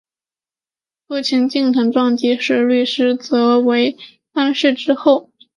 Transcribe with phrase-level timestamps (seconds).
[1.05, 3.99] 父亲近藤壮吉是律师则为
[4.33, 5.29] 藩士之后。